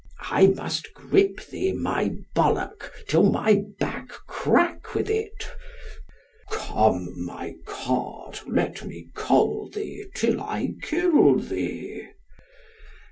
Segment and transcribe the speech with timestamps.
[0.31, 5.47] I must grip thee, my ballock, till thy back crack with it.
[6.49, 12.07] Come, my cod, let me coll thee till I kill thee.